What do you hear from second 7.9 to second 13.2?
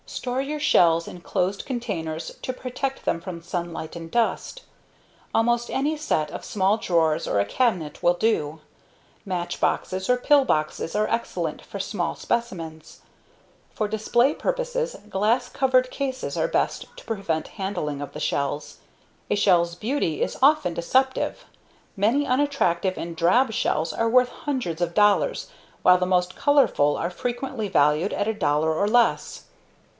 will do. Matchboxes or pillboxes are excellent for small specimens.